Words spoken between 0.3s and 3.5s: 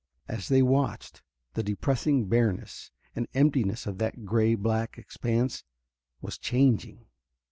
as they watched, the depressing bareness and